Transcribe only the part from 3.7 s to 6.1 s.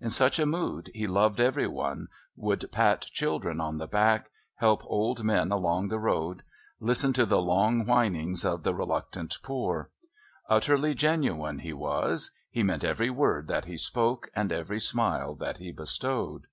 the back, help old men along the